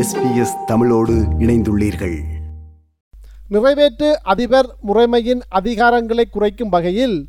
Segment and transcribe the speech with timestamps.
[0.00, 2.22] SBS தமிழோடு இணைந்துள்ளீர்கள்.
[3.48, 7.28] நிறைவேற்று அதிபர் முறைமையின் அதிகாரங்களை குறைக்கும் வகையில்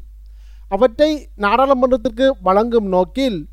[0.70, 3.48] அவற்றை நாடாளுமன்றத்திற்கு வழங்கும் நோக்கில்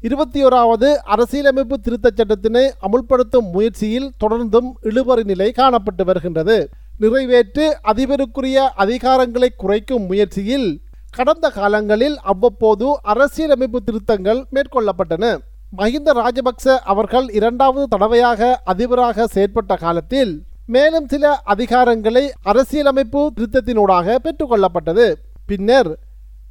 [0.00, 6.68] இருபத்தி ஓராவது அரசியலமைப்பு திருத்தச் சட்டத்தினை அமுல்படுத்தும் முயற்சியில் தொடர்ந்தும் இழுபறி நிலை காணப்பட்டு வருகின்றது.
[6.98, 15.38] நிறைவேற்று அதிபருக்குரிய அதிகாரங்களை குறைக்கும் முயற்சியில் கடந்த காலங்களில் அவ்வப்போது அரசியலமைப்பு திருத்தங்கள் மேற்கொள்ளப்பட்டன.
[15.72, 20.32] மஹிந்த ராஜபக்ச அவர்கள் இரண்டாவது தடவையாக அதிபராக செயற்பட்ட காலத்தில்
[20.66, 25.14] மேலும் சில அதிகாரங்களை அரசியலமைப்பு திருத்தத்தினூடாக பெற்றுக்கொள்ளப்பட்டது.
[25.46, 25.90] பின்னர்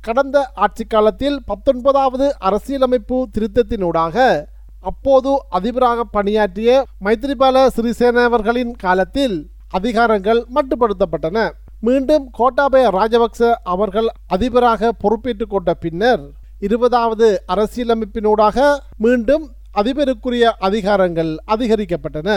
[0.01, 4.47] கடந்த ஆட்சி காலத்தில் பத்தொன்பதாவது அரசியலமைப்பு திருத்தத்தினூடாக
[4.81, 9.37] அப்போது அதிபராக பணியாற்றிய மைத்ரிபால சிறிசேனவர்களின் காலத்தில்
[9.77, 11.49] அதிகாரங்கள் மட்டுப்படுத்தப்பட்டன.
[11.81, 16.23] மீண்டும் கோட்டாபய ராஜபக்ச அவர்கள் அதிபராக பொறுப்பேற்றுக் கொண்ட பின்னர்
[16.59, 22.29] இருபதாவது அரசியலமைப்பினூடாக மீண்டும் அதிபருக்குரிய அதிகாரங்கள் அதிகரிக்கப்பட்டன.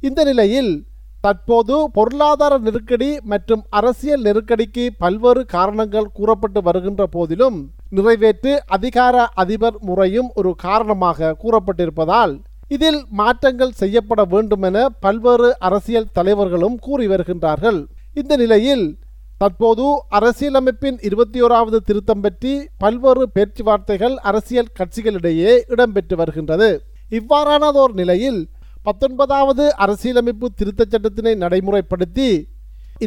[0.00, 0.72] இந்த நிலையில்
[1.20, 7.58] தற்போது பொருளாதார நெருக்கடி மற்றும் அரசியல் நெருக்கடிக்கு பல்வேறு காரணங்கள் கூறப்பட்டு வருகின்ற போதிலும்
[7.90, 12.32] நிறைவேற்று அதிகார அதிபர் முறையும் ஒரு காரணமாக கூறப்பட்டிருப்பதால்
[12.68, 17.80] இதில் மாற்றங்கள் செய்யப்பட வேண்டுமென பல்வேறு அரசியல் தலைவர்களும் கூறி வருகின்றார்கள்.
[18.14, 18.84] இந்த நிலையில்
[19.40, 19.84] தற்போது
[20.16, 22.50] அரசியலமைப்பின் இருபத்தி ஓராவது திருத்தம் பற்றி
[22.82, 26.68] பல்வேறு பேச்சுவார்த்தைகள் அரசியல் கட்சிகளிடையே இடம்பெற்று வருகின்றது.
[27.18, 28.40] இவ்வாறானதோர் நிலையில்
[28.86, 32.28] பத்தொன்பதாவது அரசியலமைப்பு திருத்தச் சட்டத்தினை நடைமுறைப்படுத்தி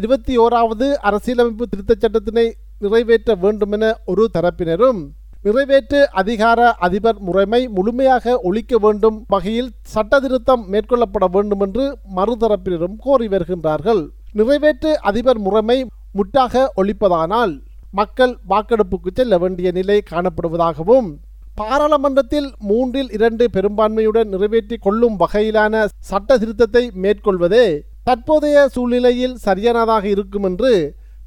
[0.00, 2.46] இருபத்தி ஓராவது அரசியலமைப்பு திருத்தச் சட்டத்தினை
[2.84, 5.00] நிறைவேற்ற வேண்டுமென ஒரு தரப்பினரும்
[5.46, 11.84] நிறைவேற்று அதிகார அதிபர் முறைமை முழுமையாக ஒழிக்க வேண்டும் வகையில் சட்ட திருத்தம் மேற்கொள்ளப்பட வேண்டும் என்று
[12.16, 14.02] மறுதரப்பினரும் கோரி வருகின்றார்கள்.
[14.38, 15.78] நிறைவேற்று அதிபர் முறைமை
[16.18, 17.54] முட்டாக ஒழிப்பதானால்
[17.90, 21.08] மக்கள் வாக்கெடுப்புக்கு செல்ல வேண்டிய நிலை காணப்படுவதாகவும்
[21.56, 27.66] பாராளுமன்றத்தில் மூன்றில் இரண்டு பெரும்பான்மையுடன் நிறைவேற்றி கொள்ளும் வகையிலான சட்ட திருத்தத்தை மேற்கொள்வதே
[28.04, 30.72] தற்போதைய சூழ்நிலையில் சரியானதாக இருக்கும் என்று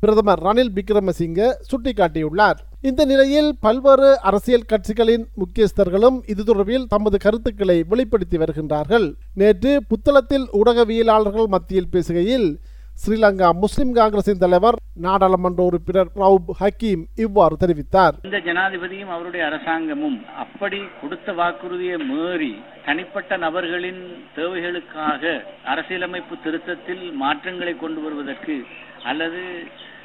[0.01, 1.39] பிரதமர் ரணில் விக்ரமசிங்க
[1.69, 2.57] சுட்டிக்காட்டியுள்ளார்.
[2.81, 9.07] இந்த நிலையில் பல்வேறு அரசியல் கட்சிகளின் முக்கியஸ்தர்களும் இது தொடர்பில் தமது கருத்துக்களை வெளிப்படுத்தி வருகின்றார்கள்.
[9.33, 12.50] நேற்று புத்தளத்தில் ஊடகவியலாளர்கள் மத்தியில் பேசுகையில்
[12.97, 18.16] ஸ்ரீலங்கா முஸ்லிம் காங்கிரசின் தலைவர் நாடாளுமன்ற உறுப்பினர் ரவுப் ஹக்கீம் இவ்வாறு தெரிவித்தார்.
[18.24, 22.52] இந்த ஜனாதிபதியும் அவருடைய அரசாங்கமும் அப்படி கொடுத்த வாக்குறுதியை மீறி
[22.86, 24.02] தனிப்பட்ட நபர்களின்
[24.36, 25.24] தேவைகளுக்காக
[25.66, 28.56] அரசியலமைப்பு திருத்தத்தில் மாற்றங்களை கொண்டு வருவதற்கு
[29.03, 29.44] அல்லது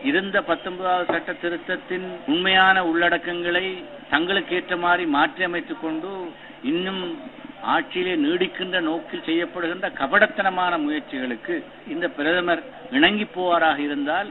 [0.05, 3.67] இருந்த பத்தொன்பதாவது சட்ட திருத்தத்தின் உண்மையான உள்ளடக்கங்களை
[4.11, 6.11] தங்களுக்கு ஏற்ற மாதிரி மாற்றி அமைத்துக் கொண்டு
[6.65, 7.03] இன்னும்
[7.75, 11.55] ஆட்சியிலே நீடிக்கின்ற நோக்கில் செய்யப்படுகின்ற கபடத்தனமான முயற்சிகளுக்கு
[11.95, 12.63] இந்த பிரதமர்
[12.99, 14.31] இணங்கி போவாராக இருந்தால்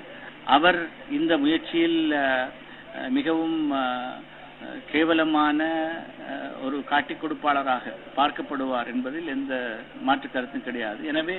[0.56, 0.80] அவர்
[1.20, 2.00] இந்த முயற்சியில்
[3.18, 3.60] மிகவும்
[4.92, 5.60] கேவலமான
[6.66, 9.54] ஒரு காட்டிக் கொடுப்பாளராக பார்க்கப்படுவார் என்பதில் எந்த
[10.08, 11.02] மாற்று கருத்தும் கிடையாது.
[11.12, 11.38] எனவே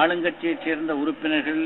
[0.00, 1.62] ஆளுங்கட்சியைச் சேர்ந்த உறுப்பினர்கள்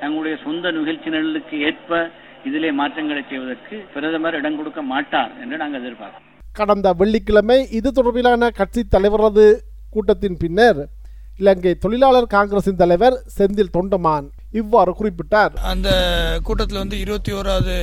[0.00, 2.10] தங்களுடைய சொந்த நிகழ்ச்சி ஏற்ப
[2.50, 6.30] இதிலே மாற்றங்களை செய்வதற்கு பிரதமர் இடம் கொடுக்க மாட்டார் என்று நாங்கள் எதிர்பார்க்கிறோம்.
[6.58, 9.46] கடந்த வெள்ளிக்கிழமை இது தொடர்பிலான கட்சி தலைவரது
[9.94, 10.80] கூட்டத்தின் பின்னர்
[11.42, 14.26] இலங்கை தொழிலாளர் காங்கிரசின் தலைவர் செந்தில் தொண்டமான்
[14.60, 15.52] இவ்வாறு குறிப்பிட்டார்.
[15.72, 15.88] அந்த
[16.46, 17.76] கூட்டத்தில் வந்து இருபத்தி ஓராவது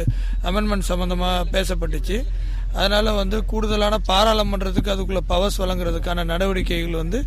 [0.49, 2.17] அமெண்ட்மெண்ட் சம்பந்தமா பேசப்பட்டுச்சு.
[2.79, 7.19] அதனால வந்து கூடுதலான பாராளுமன்றத்துக்கு அதுக்குள்ள பவர்ஸ் வழங்குறதுக்கான நடவடிக்கைகள் வந்து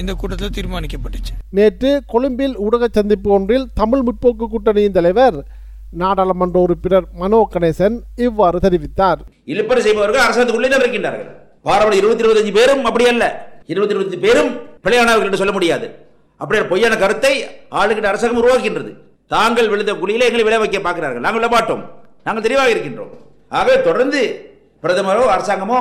[0.00, 1.32] இந்த கூட்டத்தில் தீர்மானிக்கப்பட்டுச்சு.
[1.58, 5.38] நேற்று கொழும்பில் ஊடக சந்திப்பு ஒன்றில் தமிழ் முற்போக்கு கூட்டணியின் தலைவர்
[6.02, 9.20] நாடாளுமன்ற உறுப்பினர் மனோ கணேசன் இவ்வாறு தெரிவித்தார்.
[9.52, 11.28] இழுப்பறை செய்பவர்கள் அரசாங்கத்துக்குள்ளே இருக்கின்றார்கள்
[11.62, 13.24] பாரம்பரிய இருபத்தி இருபத்தஞ்சு பேரும் அப்படி அல்ல.
[13.72, 14.50] இருபத்தி இருபத்தி பேரும்
[14.84, 15.86] பிழையானவர்கள் என்று சொல்ல முடியாது.
[16.40, 17.32] அப்படியே பொய்யான கருத்தை
[17.80, 18.92] ஆளுகின்ற அரசாங்கம் உருவாக்கின்றது
[19.26, 21.24] தாங்கள் விழுந்த குழியில எங்களை விளை வைக்க பார்க்கிறார்கள்.
[21.24, 21.82] நாங்கள் விட மாட்டோம்.
[22.24, 23.12] நாங்கள் தெளிவாக இருக்கின்றோம்.
[23.48, 24.20] ஆகவே தொடர்ந்து
[24.82, 25.80] பிரதமரோ அரசாங்கமோ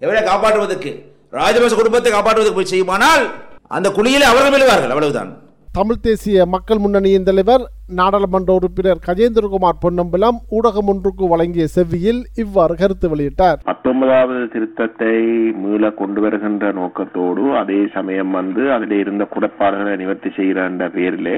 [0.00, 0.92] எவரை காப்பாற்றுவதற்கு
[1.32, 3.24] ராஜபக்ச குடும்பத்தை காப்பாற்றுவதற்கு போய் செய்யுமானால்
[3.76, 4.92] அந்த குழியிலே அவர்கள் விழுவார்கள்.
[4.94, 5.30] அவ்வளவுதான்.
[5.74, 7.62] தமிழ் தேசிய மக்கள் முன்னணியின் தலைவர்
[7.98, 13.58] நாடாளுமன்ற உறுப்பினர் கஜேந்திரகுமார் பொன்னம்பலம் ஊடகம் ஒன்றுக்கு வழங்கிய செவ்வியில் இவ்வாறு கருத்து வெளியிட்டார்.
[13.70, 15.16] பத்தொன்பதாவது திருத்தத்தை
[15.62, 21.36] மீள கொண்டு வருகின்ற நோக்கத்தோடு அதே சமயம் வந்து அதில் இருந்த குடப்பாடுகளை நிவர்த்தி செய்கிற பேரிலே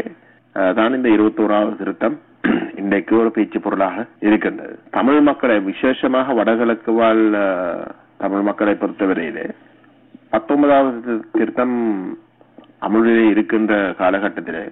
[0.81, 2.19] தான் இந்த இருபத்தோராவது திருத்தம்
[2.81, 3.97] இன்றைக்கு ஒரு பேச்சு பொருளாக
[4.29, 4.75] இருக்கின்றது.
[4.91, 7.25] தமிழ் மக்களை விசேஷமாக வடகிழக்கு வாழ்
[8.19, 9.47] தமிழ் மக்களை பொறுத்தவரையிலே
[10.31, 11.77] பத்தொன்பதாவது திருத்தம்
[12.83, 14.65] அமுழிலே இருக்கின்ற காலகட்டத்திலே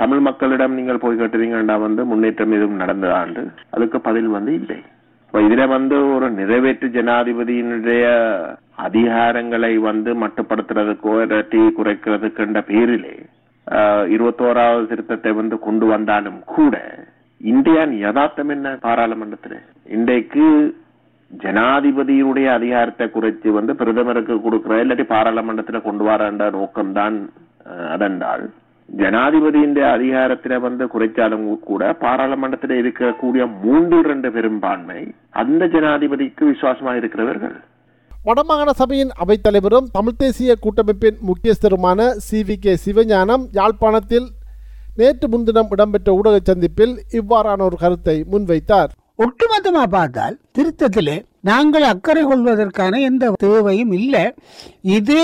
[0.00, 3.42] தமிழ் மக்களிடம் நீங்கள் போய் கேட்டுறீங்கன்னா வந்து முன்னேற்றம் எதுவும் நடந்ததாண்டு
[3.76, 4.80] அதுக்கு பதில் வந்து இல்லை.
[5.34, 8.04] இதுல வந்து ஒரு நிறைவேற்று ஜனாதிபதியினுடைய
[8.86, 13.14] அதிகாரங்களை வந்து மட்டுப்படுத்துறதுக்கோ இல்லாட்டி குறைக்கிறதுக்குன்ற பேரிலே
[14.14, 16.74] இருபத்தோராவது திருத்தத்தை வந்து கொண்டு வந்தாலும் கூட
[17.40, 18.68] இந்தியான் யதார்த்தம் என்ன?
[18.86, 19.58] பாராளுமன்றத்தில்.
[19.96, 20.44] இன்றைக்கு
[21.30, 27.16] ஜனாதிபதியுடைய அதிகாரத்தை குறைத்து வந்து பிரதமருக்கு கொடுக்கிற இல்லாட்டி பாராளுமன்றத்துல கொண்டு வரன்ற நோக்கம்தான்
[27.94, 28.44] அதென்றால்
[28.88, 34.98] ஜனாதிபதியின் அதிகாரத்தில வந்து குறைச்சாலும் கூட பாராளுமன்றத்தில் இருக்கக்கூடிய மூன்றில் ரெண்டு பெரும்பான்மை
[35.42, 37.56] அந்த ஜனாதிபதிக்கு விசுவாசமாக இருக்கிறவர்கள்.
[38.26, 44.28] வடமாகாண சபையின் அவைத்தலைவரும் தமிழ் தேசிய கூட்டமைப்பின் முக்கியஸ்தருமான சி வி கே சிவஞானம் யாழ்ப்பாணத்தில்
[44.98, 48.92] நேற்று முன்தினம் இடம்பெற்ற ஊடக சந்திப்பில் இவ்வாறான ஒரு கருத்தை முன்வைத்தார்.
[49.18, 54.34] ஒட்டுமொத்தமா பார்த்தால் திருத்தத்திலே நாங்கள் அக்கறை கொள்வதற்கான எந்த தேவையும் இல்லை.
[54.80, 55.16] இது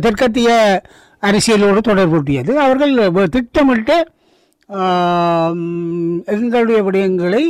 [0.00, 0.82] தெற்கத்திய
[1.22, 4.06] அரசியலோடு தொடர்புடையது அவர்கள் திட்டமிட்டு
[6.26, 7.42] எங்களுடைய விடயங்களை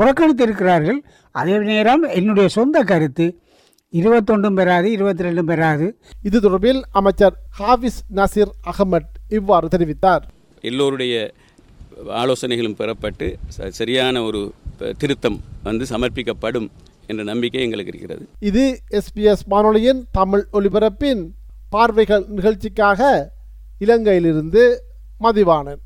[0.00, 0.98] புறக்கணித்திருக்கிறார்கள்.
[1.30, 3.38] அதே நேரம் என்னுடைய சொந்த கருத்து
[3.92, 5.98] இருபத்தொன்றும் பெறாது இருபத்தி ரெண்டும் பெறாது.
[6.22, 10.22] இது தொடர்பில் அமைச்சர் ஹாஃபிஸ் நசீர் அகமட் இவ்வாறு தெரிவித்தார்.
[10.60, 11.32] எல்லோருடைய
[12.08, 14.52] ஆலோசனைகளும் பெறப்பட்டு ச- சரியான ஒரு
[14.98, 16.68] திருத்தம் வந்து சமர்ப்பிக்கப்படும்
[17.06, 18.28] என்ற நம்பிக்கை எங்களுக்கு இருக்கிறது.
[18.38, 21.28] இது எஸ்பிஎஸ் வானொலியின் தமிழ் ஒலிபரப்பின்
[21.70, 23.30] பார்வைகள் நிகழ்ச்சிக்காக
[23.80, 24.76] இலங்கையிலிருந்து
[25.20, 25.80] மதிவாணன்.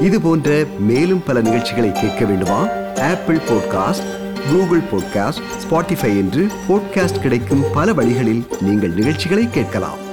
[0.00, 2.68] இது போன்ற மேலும் பல நிகழ்ச்சிகளை கேட்க வேண்டுமா?
[2.94, 4.18] Apple podcast
[4.50, 10.08] Google podcast Spotify என்று பாட்காஸ்ட் கிடைக்கும் பல வழிகளில் நீங்கள் நிகழ்ச்சிகளை கேட்கலாம்.